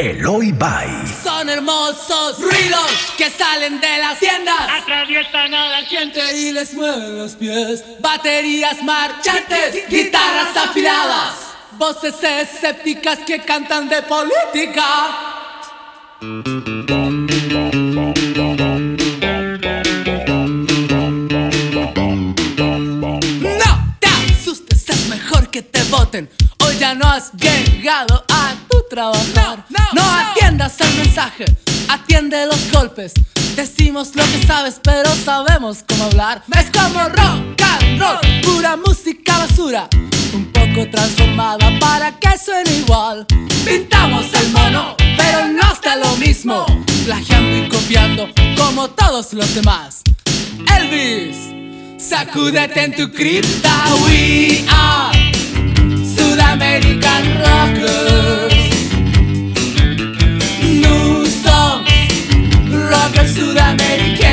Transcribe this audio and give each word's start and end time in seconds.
Eloy 0.00 0.50
Bay. 0.52 0.88
Son 1.22 1.46
hermosos 1.50 2.40
ruidos 2.40 2.90
que 3.18 3.28
salen 3.28 3.78
de 3.82 3.98
las 3.98 4.18
tiendas. 4.18 4.56
Atraviesan 4.80 5.52
a 5.52 5.68
la 5.68 5.82
gente 5.82 6.38
y 6.38 6.52
les 6.52 6.72
mueven 6.72 7.18
los 7.18 7.34
pies. 7.34 7.84
Baterías 8.00 8.82
marchantes, 8.82 9.86
guitarras 9.90 10.56
afiladas. 10.56 11.34
Voces 11.72 12.14
escépticas 12.22 13.18
que 13.26 13.40
cantan 13.40 13.90
de 13.90 14.00
política. 14.00 14.86
No 23.42 23.96
te 24.00 24.08
asustes, 24.08 24.88
es 24.88 25.08
mejor 25.08 25.50
que 25.50 25.60
te 25.60 25.82
voten. 25.84 26.30
Hoy 26.64 26.78
ya 26.78 26.94
no 26.94 27.06
has 27.06 27.32
llegado 27.34 28.24
a 28.30 28.54
trabajar. 28.90 29.64
No, 29.94 30.02
atiendas 30.02 30.78
el 30.80 30.94
mensaje, 30.96 31.44
atiende 31.88 32.44
los 32.46 32.70
golpes. 32.70 33.14
Decimos 33.56 34.14
lo 34.14 34.24
que 34.24 34.44
sabes, 34.46 34.80
pero 34.82 35.08
sabemos 35.14 35.84
cómo 35.88 36.04
hablar. 36.04 36.42
Es 36.58 36.70
como 36.70 37.08
rock 37.08 37.62
and 37.62 38.00
roll, 38.00 38.42
pura 38.42 38.76
música 38.76 39.38
basura. 39.38 39.88
Un 40.34 40.52
poco 40.52 40.88
transformada 40.90 41.70
para 41.80 42.18
que 42.18 42.36
suene 42.36 42.70
igual. 42.78 43.26
Pintamos 43.64 44.26
el 44.34 44.50
mono, 44.50 44.96
pero 45.16 45.46
no 45.48 45.72
está 45.72 45.96
lo 45.96 46.16
mismo. 46.16 46.66
Plagiando 47.04 47.56
y 47.56 47.68
copiando 47.68 48.28
como 48.56 48.90
todos 48.90 49.32
los 49.32 49.54
demás. 49.54 50.02
Elvis, 50.76 51.36
sacúdete 51.98 52.84
en 52.84 52.96
tu 52.96 53.10
cripta. 53.12 53.84
We 54.04 54.64
are 54.68 55.30
Sudamerican 56.04 57.24
Rockers. 57.38 58.59
Rockers 63.20 63.34
sudamericanos. 63.34 64.30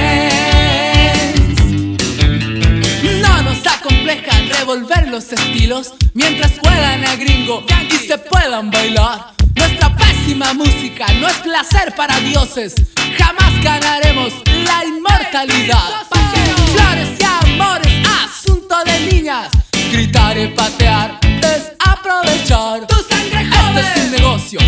No 3.21 3.41
nos 3.43 3.67
acompleja 3.67 4.39
revolver 4.57 5.07
los 5.09 5.31
estilos 5.31 5.93
mientras 6.13 6.53
juegan 6.59 7.05
a 7.05 7.15
gringo 7.15 7.65
y 7.89 7.97
se 8.07 8.17
puedan 8.17 8.71
bailar. 8.71 9.33
Nuestra 9.55 9.95
pésima 9.95 10.53
música 10.53 11.07
no 11.19 11.27
es 11.27 11.37
placer 11.37 11.93
para 11.95 12.19
dioses. 12.19 12.75
Jamás 13.17 13.63
ganaremos 13.63 14.33
la 14.45 14.85
inmortalidad. 14.85 16.07
Flores 16.73 17.09
y 17.19 17.23
amores, 17.23 17.93
asunto 18.23 18.75
de 18.85 19.11
niñas. 19.11 19.49
Gritar 19.91 20.37
y 20.37 20.47
patear 20.49 21.26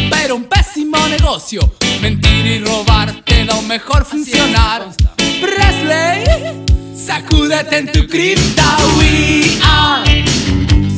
pero 0.09 0.35
un 0.35 0.43
pésimo 0.45 0.97
negocio. 1.07 1.61
Mentir 2.01 2.45
y 2.45 2.59
robar 2.59 3.23
queda 3.23 3.61
mejor 3.61 4.03
funcionar. 4.03 4.89
Presley, 5.15 6.65
sacúdete 6.95 7.77
en 7.77 7.91
tu 7.91 8.05
cripta. 8.07 8.77
We 8.97 9.57
are 9.63 10.25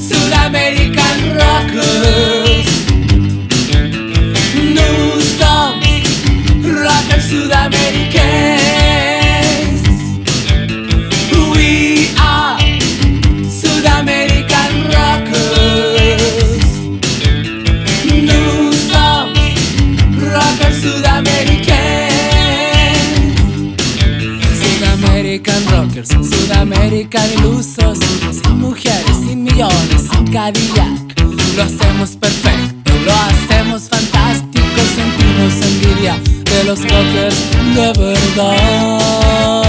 Sudamerican 0.08 1.36
Rockers. 1.36 2.68
New 4.56 5.22
songs, 5.38 6.04
rockers 6.64 7.26
sudamericanos. 7.30 8.81
Sudamerican 26.72 27.30
ilusos, 27.34 28.00
sin 28.32 28.60
mujeres, 28.60 29.18
sin 29.28 29.44
millones, 29.44 30.08
sin 30.10 30.26
Cadillac. 30.32 31.22
Lo 31.58 31.64
hacemos 31.64 32.12
perfecto, 32.12 32.94
lo 33.06 33.12
hacemos 33.12 33.90
fantástico, 33.90 34.80
sentimos 34.96 35.54
envidia 35.66 36.18
de 36.46 36.64
los 36.64 36.82
rockers 36.84 37.36
de 37.76 37.94
verdad. 38.02 39.61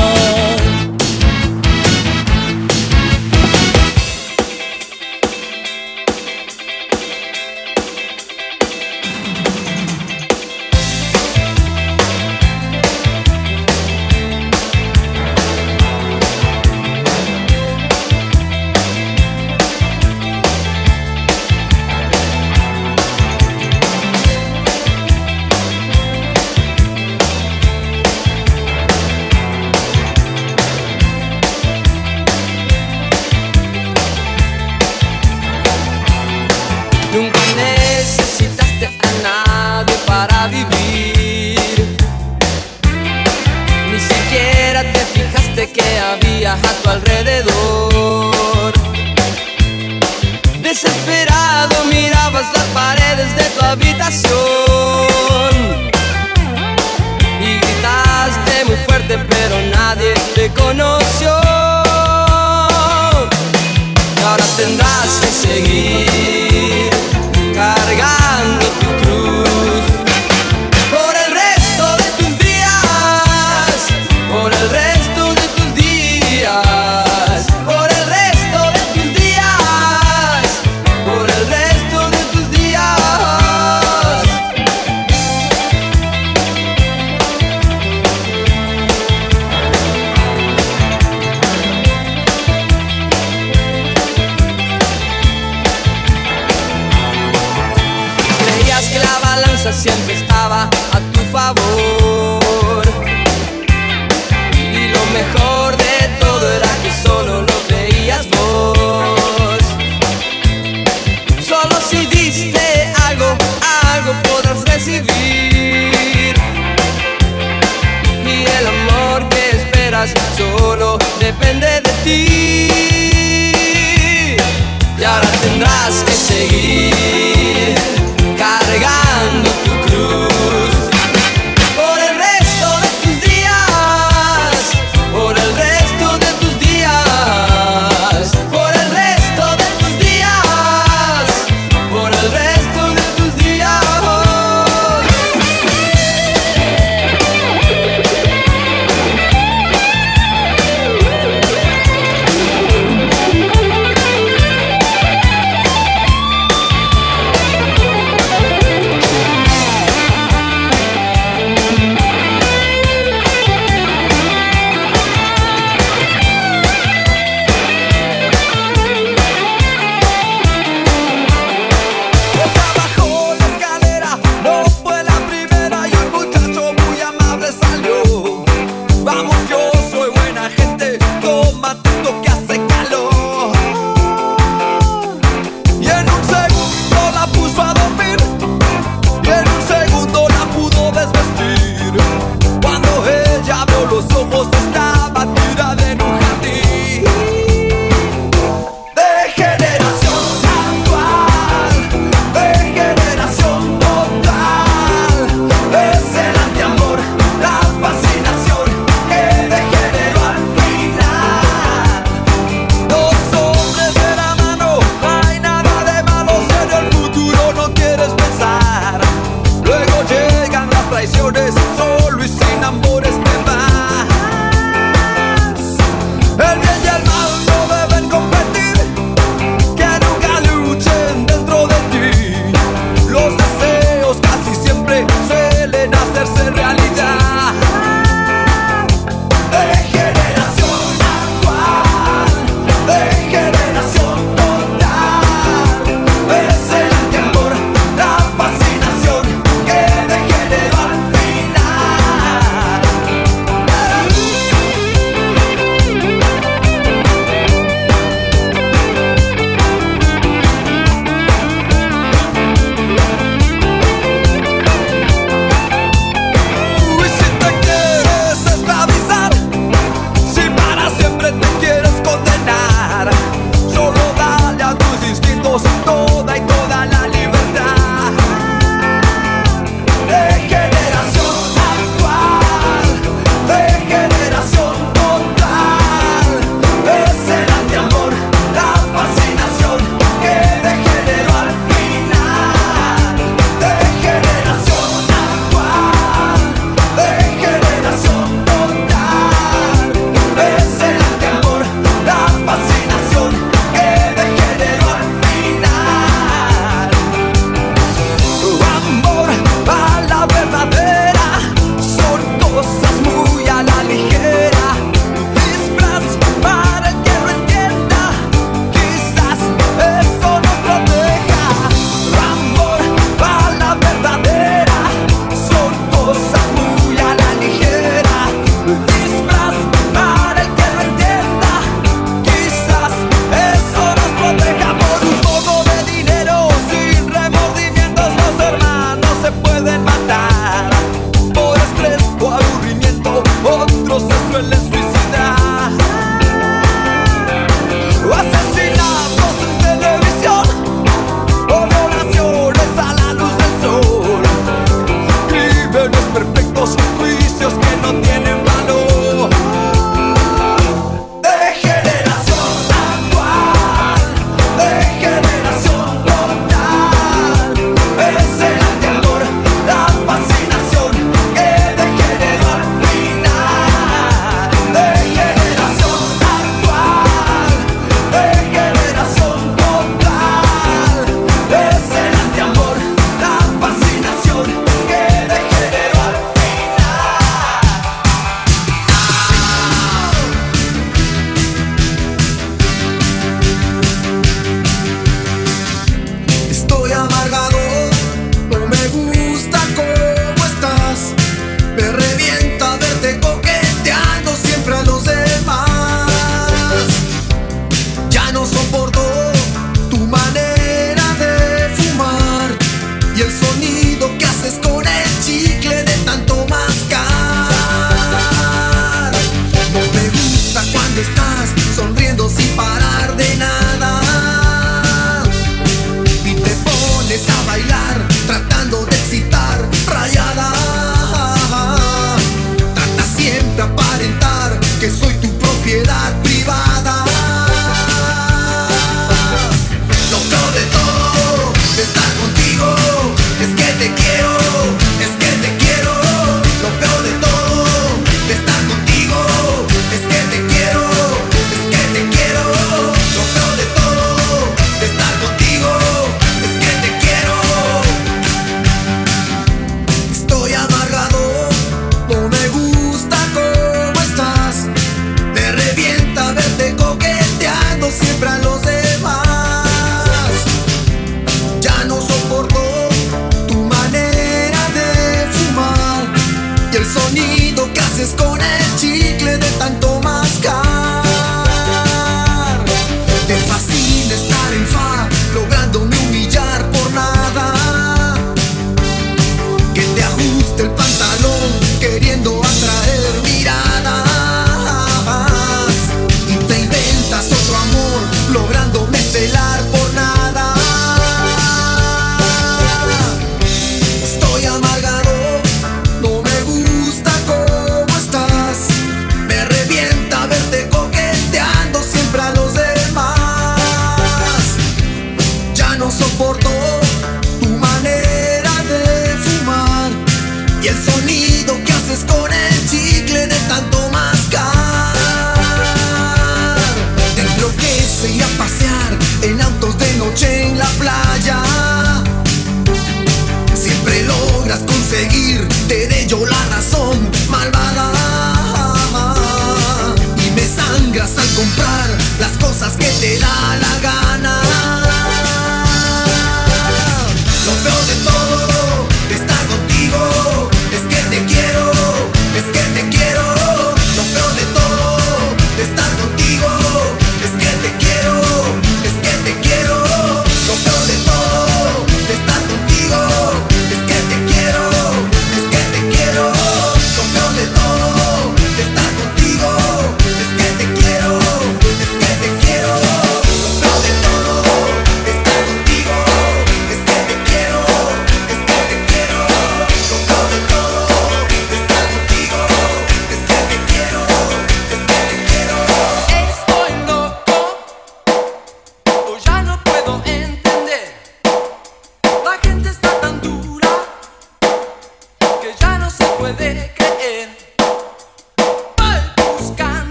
Siempre 99.73 100.15
estaba 100.15 100.65
a 100.65 101.01
tu 101.13 101.21
favor. 101.33 102.12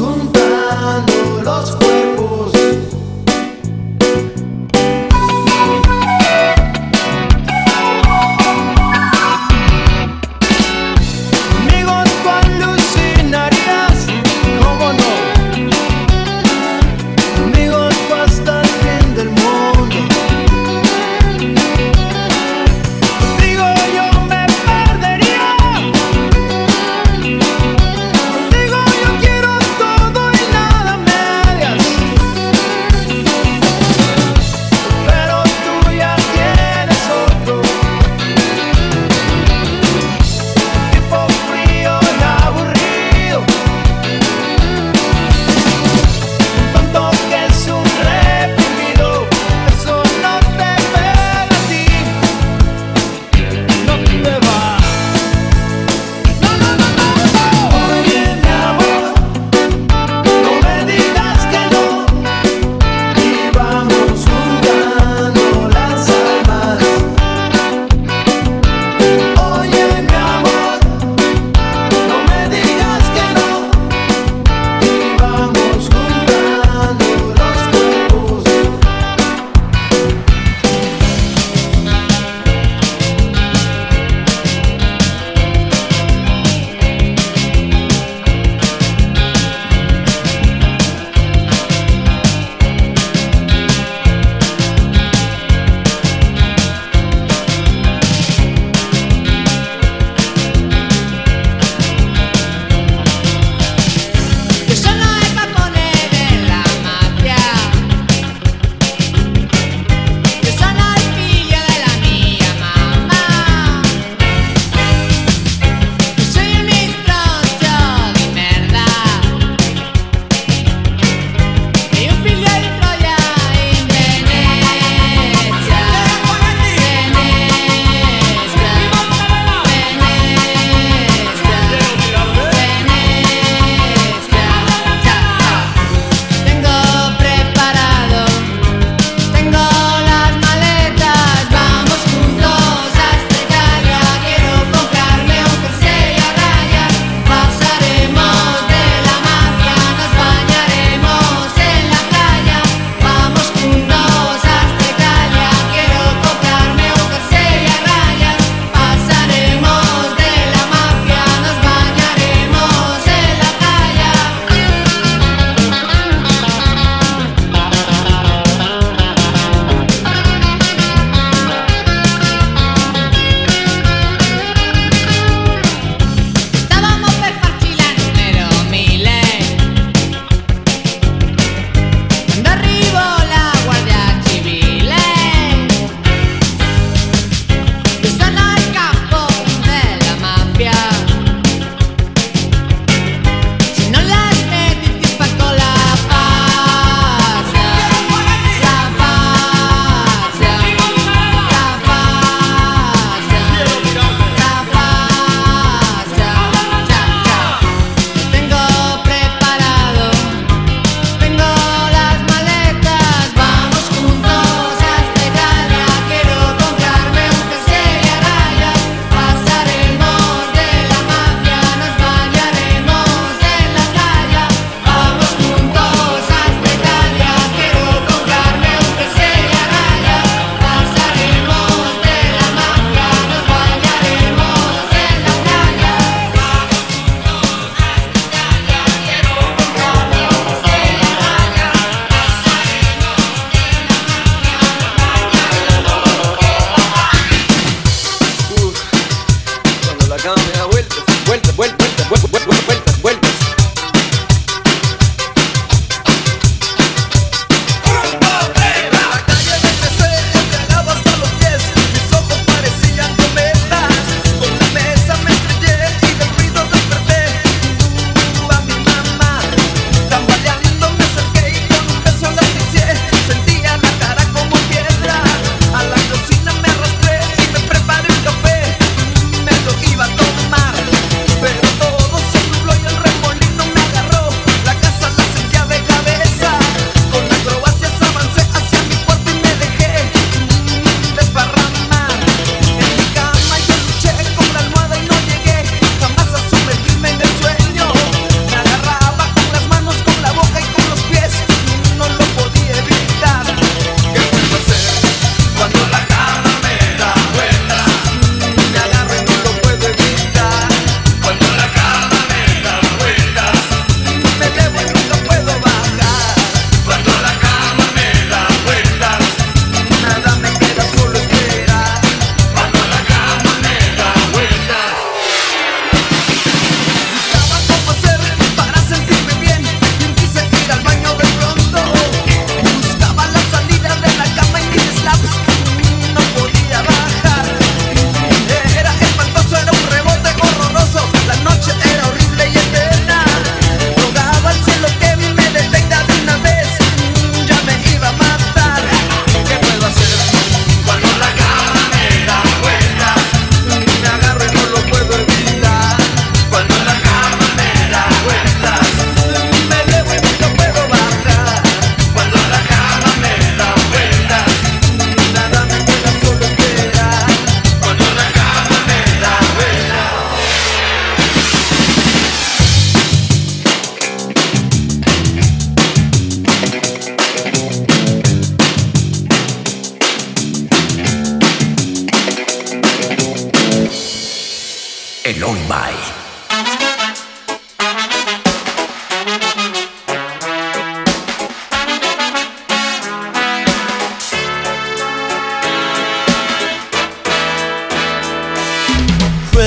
uns 0.00 0.33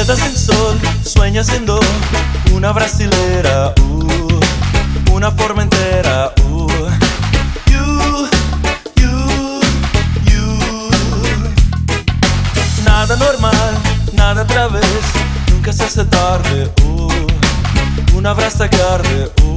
quedas 0.08 0.20
sin 0.20 0.38
sol, 0.38 0.80
sueña 1.04 1.44
siendo 1.44 1.80
una 2.54 2.72
brasilera, 2.72 3.74
uh, 3.82 5.14
una 5.14 5.32
forma 5.32 5.64
entera. 5.64 6.32
Uh. 6.50 6.68
You, 7.70 8.30
you, 8.96 9.60
you. 10.26 10.60
Nada 12.86 13.18
normal, 13.18 13.78
nada 14.14 14.44
otra 14.44 14.68
vez, 14.70 14.86
nunca 15.52 15.74
se 15.74 15.84
hace 15.84 16.06
tarde, 16.06 16.72
uh. 16.84 18.18
una 18.18 18.34
brasa 18.34 18.70
que. 18.70 19.57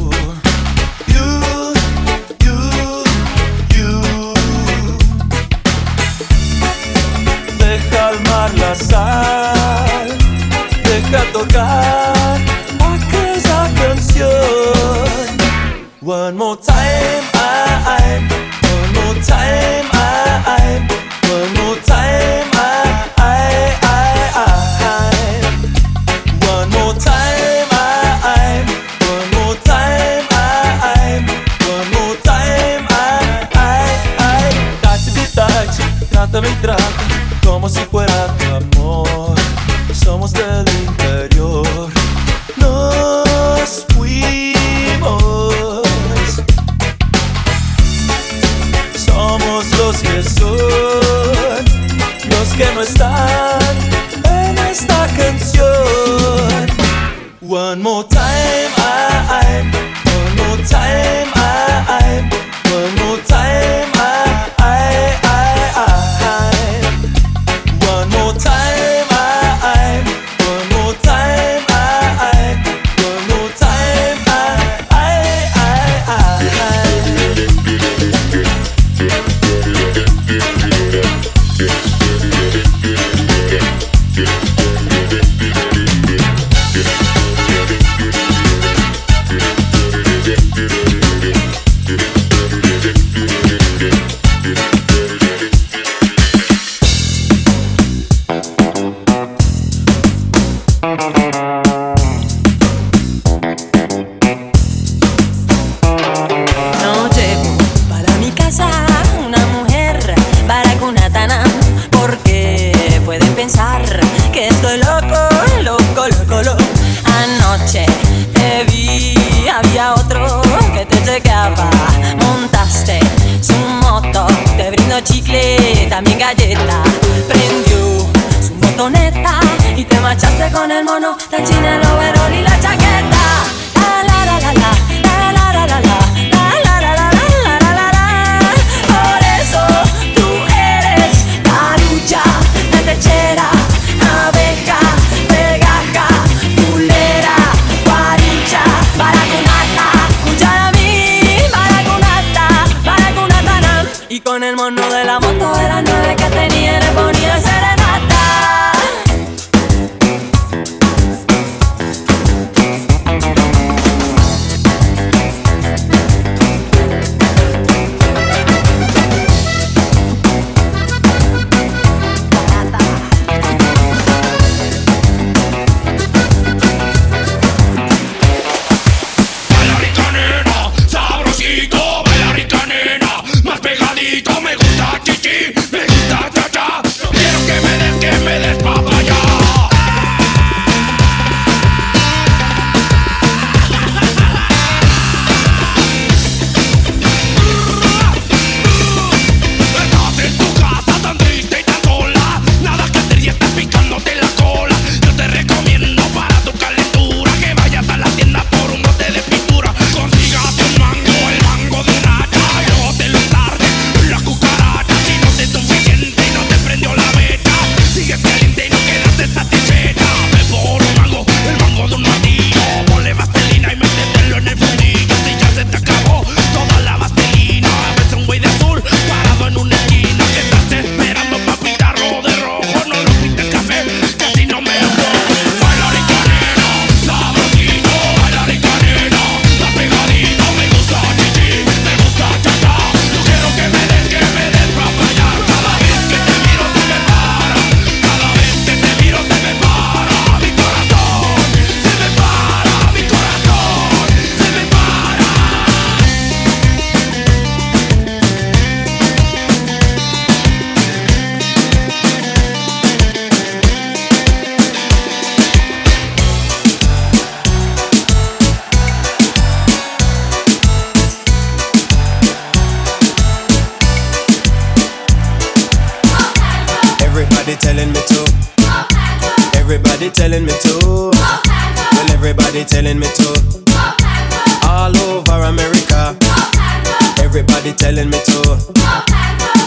el 130.80 130.86
mono, 130.86 131.16
la 131.30 131.44
china, 131.44 131.76
el 131.76 131.86
overall 131.86 132.34
y 132.34 132.42
la 132.42 132.60
chaqueta. 132.60 132.89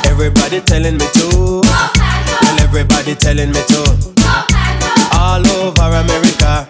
Everybody 0.06 0.62
telling 0.62 0.98
me 0.98 1.06
to. 1.14 1.62
Well, 1.64 2.60
everybody 2.62 3.16
telling 3.16 3.52
me 3.52 3.62
to. 3.68 3.82
All 5.14 5.46
over 5.48 5.90
America. 6.04 6.68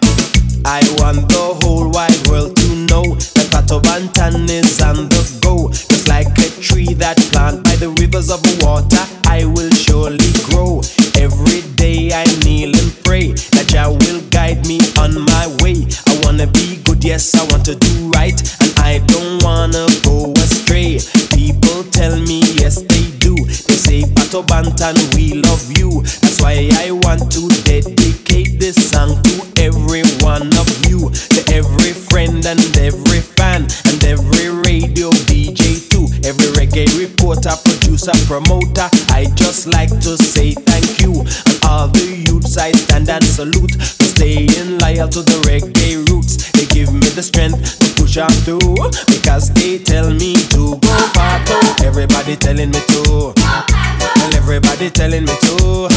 I 0.66 0.80
want 0.98 1.28
the 1.28 1.58
whole 1.62 1.90
wide 1.90 2.26
world 2.26 2.56
to 2.56 2.68
know 2.88 3.14
that 3.36 3.48
Pato 3.52 3.80
Bantan 3.82 4.48
is 4.48 4.80
on 4.80 5.08
the 5.08 5.22
go. 5.42 5.68
Just 5.68 6.08
like 6.08 6.32
a 6.38 6.48
tree 6.60 6.94
that 6.94 7.16
planted 7.32 7.64
by 7.64 7.76
the 7.76 7.90
rivers 8.00 8.30
of 8.30 8.40
water, 8.62 9.04
I 9.26 9.44
will 9.44 9.70
surely 9.70 10.32
grow. 10.48 10.80
Every 11.16 11.62
day 11.76 12.12
I 12.12 12.24
kneel 12.44 12.72
and 12.74 12.92
pray 13.04 13.32
that 13.52 13.68
Jah 13.68 13.92
will 13.92 14.22
guide 14.30 14.66
me 14.66 14.80
on 14.98 15.20
my 15.20 15.46
way. 15.60 15.84
I 16.08 16.13
wanna 16.36 16.50
be 16.50 16.82
good, 16.82 17.04
yes, 17.04 17.32
I 17.36 17.44
want 17.52 17.64
to 17.66 17.76
do 17.76 18.10
right, 18.10 18.34
and 18.60 18.72
I 18.80 18.98
don't 19.06 19.40
wanna 19.44 19.86
go 20.02 20.32
astray. 20.42 20.98
People 21.30 21.84
tell 21.92 22.18
me, 22.18 22.40
yes, 22.58 22.82
they 22.82 23.06
do. 23.18 23.36
They 23.36 23.78
say, 23.78 24.00
Pato 24.02 24.42
Bantan, 24.42 24.96
we 25.14 25.34
love 25.34 25.62
you. 25.78 26.02
That's 26.02 26.42
why 26.42 26.70
I 26.74 26.90
want 26.90 27.30
to 27.38 27.48
dedicate 27.62 28.58
this 28.58 28.74
song 28.90 29.22
to 29.22 29.62
every 29.62 30.02
one 30.26 30.50
of 30.58 30.66
you, 30.88 31.10
to 31.38 31.40
every 31.54 31.92
friend 31.92 32.44
and 32.44 32.78
every 32.78 33.20
fan, 33.20 33.68
and 33.86 34.02
every 34.02 34.50
radio 34.50 35.10
DJ 35.30 35.86
too, 35.88 36.08
every 36.26 36.53
reggae 36.74 36.98
reporter, 36.98 37.54
producer, 37.64 38.12
promoter. 38.26 38.88
I 39.10 39.26
just 39.34 39.66
like 39.66 39.90
to 40.00 40.16
say 40.18 40.52
thank 40.52 41.00
you, 41.00 41.12
and 41.20 41.58
all 41.68 41.88
the 41.88 42.24
youths 42.26 42.56
I 42.56 42.72
stand 42.72 43.08
and 43.08 43.24
salute 43.24 43.74
for 43.74 44.04
staying 44.04 44.78
loyal 44.78 45.08
to 45.08 45.22
the 45.22 45.38
reggae 45.46 46.08
roots. 46.10 46.50
They 46.52 46.66
give 46.66 46.92
me 46.92 47.08
the 47.14 47.22
strength 47.22 47.78
to 47.78 48.02
push 48.02 48.16
on 48.16 48.30
through 48.42 48.74
because 49.06 49.52
they 49.54 49.78
tell 49.78 50.10
me 50.10 50.34
to 50.50 50.76
go 50.78 50.94
far. 51.14 51.38
Everybody 51.84 52.36
telling 52.36 52.70
me 52.70 52.80
to. 52.90 53.32
Well, 53.36 54.34
everybody 54.34 54.90
telling 54.90 55.24
me 55.24 55.34
to. 55.46 55.88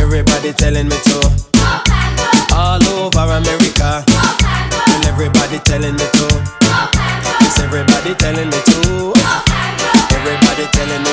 Everybody 0.00 0.52
telling 0.52 0.88
me 0.88 0.96
to. 0.96 1.20
All 2.56 2.82
over 2.88 3.26
America. 3.36 4.04
Well, 4.08 5.04
everybody 5.04 5.58
telling 5.60 5.94
me 5.94 6.06
to. 6.16 6.28
Yes, 7.44 7.60
everybody 7.60 8.14
telling 8.14 8.48
me 8.48 8.60
to. 8.64 9.53
Everybody 10.64 10.78
telling 10.78 11.04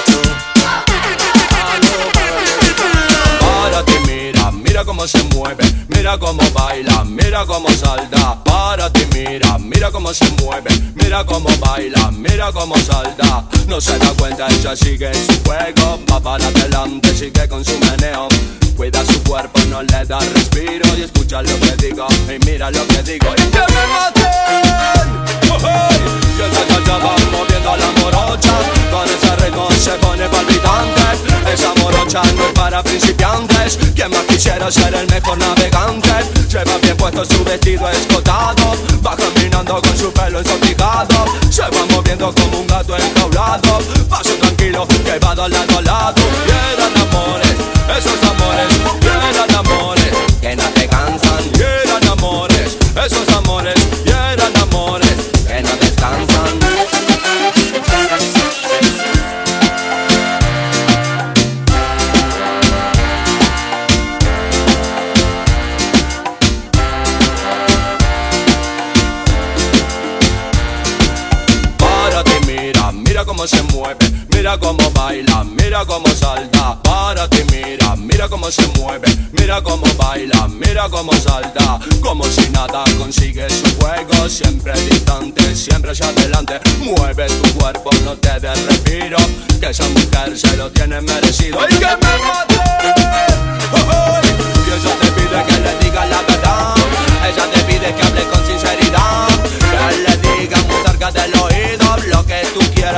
mira, 4.08 4.52
mira 4.52 4.86
cómo 4.86 5.08
se 5.08 5.24
mueve, 5.36 5.64
mira 5.90 6.18
cómo 6.18 6.42
baila, 6.54 7.04
mira 7.06 7.46
cómo 7.46 7.70
salta. 7.70 8.42
Párate, 8.44 9.08
mira, 9.14 9.58
mira 9.58 9.92
cómo 9.92 10.14
se 10.14 10.30
mueve, 10.42 10.70
mira 10.96 11.26
cómo 11.26 11.50
baila, 11.60 12.12
mira 12.12 12.52
cómo 12.52 12.76
salta. 12.78 13.46
No 13.68 13.82
se 13.82 13.98
da 13.98 14.14
cuenta, 14.14 14.48
ella 14.48 14.76
sigue 14.76 15.14
su 15.14 15.44
juego, 15.44 16.00
va 16.12 16.20
para 16.20 16.48
adelante, 16.48 17.16
sigue 17.16 17.48
con 17.48 17.64
su 17.64 17.78
meneo. 17.80 18.28
Cuida 18.82 19.06
su 19.06 19.22
cuerpo, 19.22 19.60
no 19.70 19.84
le 19.84 20.06
da 20.06 20.18
respiro 20.34 20.88
y 20.98 21.04
escucha 21.04 21.44
lo 21.44 21.56
que 21.60 21.76
digo 21.86 22.08
y 22.28 22.44
mira 22.48 22.72
lo 22.72 22.88
que 22.88 23.04
digo 23.04 23.28
y 23.38 23.42
que 23.52 23.60
me 23.60 23.88
maten. 23.94 25.52
Oh, 25.52 25.58
hey. 25.62 26.00
Y 26.34 26.88
ya, 26.88 26.98
va 26.98 27.16
moviendo 27.32 27.78
la 27.78 27.92
morocha, 28.02 28.54
con 28.90 29.08
ese 29.08 29.36
ritmo 29.36 29.70
se 29.80 29.92
pone 30.00 30.28
palpitante. 30.30 31.54
Esa 31.54 31.76
morocha 31.76 32.24
no 32.36 32.48
es 32.48 32.54
para 32.54 32.82
principiantes, 32.82 33.78
quien 33.94 34.10
más 34.10 34.24
quisiera 34.24 34.72
ser 34.72 34.96
el 34.96 35.06
mejor 35.10 35.38
navegante. 35.38 36.10
Lleva 36.50 36.78
bien 36.82 36.98
puesto 36.98 37.24
su 37.24 37.44
vestido 37.44 37.88
escotado, 37.88 38.76
va 39.06 39.16
caminando 39.16 39.80
con 39.80 39.96
su 39.96 40.12
pelo 40.12 40.40
ensortijado. 40.40 41.26
Se 41.52 41.62
va 41.62 41.86
moviendo 41.92 42.34
como 42.34 42.62
un 42.62 42.66
gato 42.66 42.98
enjaulado, 42.98 43.78
paso 44.10 44.34
tranquilo 44.38 44.88
que 44.88 45.20
va 45.20 45.36
de 45.36 45.50
lado 45.50 45.78
a 45.78 45.82
lado. 45.84 47.01
Esos 47.98 48.24
amores, 48.24 48.68
eran 49.02 49.56
amores 49.56 50.14
que 50.40 50.56
no 50.56 50.64
te 50.74 50.88
cansan. 50.88 51.44
Y 51.56 51.62
eran 51.88 52.08
amores, 52.10 52.78
esos 53.06 53.28
amores, 53.36 53.76
amores 54.62 55.16
que 55.48 55.62
no 55.62 55.76
descansan. 55.78 56.60
Mira, 72.48 72.92
mira 72.92 73.26
cómo 73.26 73.48
se 73.48 73.62
mueve, 73.64 73.98
mira 74.30 74.58
cómo 74.58 74.90
baila, 74.92 75.44
mira 75.44 75.86
cómo 75.86 76.08
salta. 76.08 76.78
Párate, 76.84 77.46
mira, 77.52 77.81
mira 78.22 78.30
cómo 78.30 78.52
se 78.52 78.68
mueve, 78.80 79.08
mira 79.32 79.64
cómo 79.64 79.84
baila, 79.98 80.48
mira 80.48 80.88
cómo 80.90 81.12
salta. 81.14 81.80
Como 82.02 82.24
si 82.26 82.48
nada 82.52 82.84
consigue 83.00 83.50
su 83.50 83.66
juego, 83.78 84.30
siempre 84.30 84.74
distante, 84.74 85.56
siempre 85.56 85.90
hacia 85.90 86.06
adelante. 86.06 86.60
Mueve 86.82 87.26
tu 87.26 87.54
cuerpo, 87.58 87.90
no 88.06 88.16
te 88.18 88.40
des 88.40 88.64
respiro, 88.68 89.18
que 89.60 89.70
esa 89.70 89.88
mujer 89.90 90.38
se 90.38 90.56
lo 90.56 90.70
tiene 90.72 91.02
merecido. 91.02 91.58
¡Y 91.68 91.74
que 91.74 91.86
me 91.86 92.14
mate! 92.24 92.60
¡Oh, 93.74 93.90
oh! 93.90 94.22
Y 94.24 94.72
ella 94.72 94.96
te 95.02 95.12
pide 95.14 95.44
que 95.48 95.60
le 95.60 95.84
diga 95.84 96.06
la 96.06 96.22
verdad, 96.22 96.76
ella 97.28 97.46
te 97.52 97.64
pide 97.64 97.96
que 97.96 98.04
hable 98.04 98.24
con 98.26 98.46
sinceridad, 98.46 99.30
que 99.30 99.98
le 99.98 100.18
diga 100.18 100.58
muy 100.58 100.86
cerca 100.86 101.12
del 101.12 101.34
oído 101.40 101.51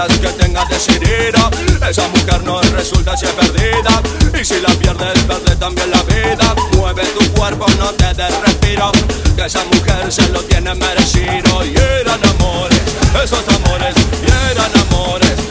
que 0.08 0.30
tenga 0.30 0.66
decidido. 0.66 1.50
Esa 1.90 2.08
mujer 2.10 2.44
no 2.44 2.62
resulta 2.62 3.16
si 3.16 3.26
es 3.26 3.32
perdida, 3.32 4.02
y 4.40 4.44
si 4.44 4.60
la 4.60 4.70
pierdes, 4.76 5.24
pierde 5.24 5.56
también 5.56 5.92
la 5.92 6.02
vida. 6.04 6.56
Mueve 6.76 7.04
tu 7.18 7.32
cuerpo, 7.34 7.66
no 7.78 7.92
te 7.94 8.14
des 8.14 8.42
respiro, 8.42 8.92
que 9.36 9.46
esa 9.46 9.64
mujer 9.66 10.12
se 10.12 10.28
lo 10.30 10.42
tiene 10.42 10.74
merecido. 10.76 11.66
Y 11.66 11.76
eran 11.76 12.20
amores, 12.26 12.82
esos 13.24 13.44
amores, 13.48 13.96
y 14.22 14.52
eran 14.52 14.72
amores 14.88 15.43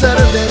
Saturday. 0.00 0.49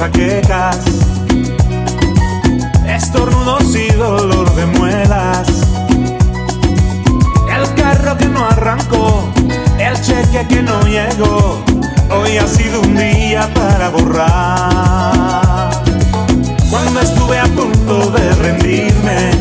Jaquecas, 0.00 0.78
estornudos 2.88 3.76
y 3.76 3.86
dolor 3.92 4.50
de 4.54 4.64
muelas. 4.78 5.46
El 7.54 7.74
carro 7.74 8.16
que 8.16 8.24
no 8.24 8.46
arrancó, 8.46 9.28
el 9.78 10.00
cheque 10.00 10.46
que 10.48 10.62
no 10.62 10.80
llegó, 10.84 11.62
hoy 12.10 12.38
ha 12.38 12.46
sido 12.46 12.80
un 12.80 12.96
día 12.96 13.46
para 13.52 13.90
borrar. 13.90 15.70
Cuando 16.70 17.00
estuve 17.00 17.38
a 17.38 17.44
punto 17.44 18.10
de 18.10 18.32
rendirme, 18.36 19.32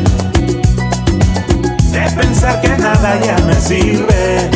de 1.90 2.12
pensar 2.22 2.60
que 2.60 2.78
nada 2.78 3.18
ya 3.22 3.38
me 3.46 3.56
sirve 3.56 4.50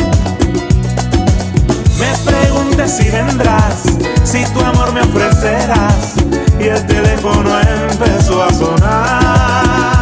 me 1.98 2.30
pregunté 2.30 2.63
si 2.82 3.08
vendrás, 3.08 3.84
si 4.24 4.44
tu 4.52 4.60
amor 4.60 4.92
me 4.92 5.00
ofrecerás. 5.02 6.14
Y 6.58 6.64
el 6.64 6.86
teléfono 6.86 7.50
empezó 7.90 8.42
a 8.42 8.52
sonar. 8.52 9.98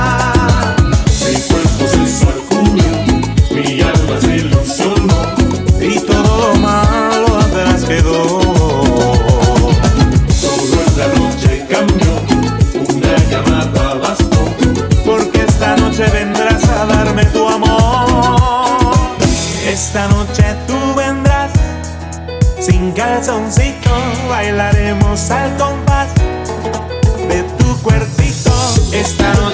Mi 1.26 1.34
cuerpo 1.40 1.86
se 1.86 2.06
sacudió, 2.24 2.92
mi 3.50 3.80
alma 3.82 4.20
se 4.20 4.36
ilusionó 4.36 5.34
y 5.80 6.00
todo 6.00 6.52
lo 6.52 6.54
malo 6.60 7.38
atrás 7.38 7.84
quedó. 7.84 8.41
bailaremos 24.62 25.30
al 25.30 25.56
compás 25.56 26.08
de 27.28 27.42
tu 27.58 27.76
cuerpito. 27.82 28.52
Esta 28.92 29.34
noche 29.34 29.51